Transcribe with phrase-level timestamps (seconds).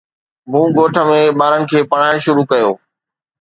[0.51, 2.71] مون ڳوٺ ۾ ٻارن کي پڙهائڻ شروع ڪيو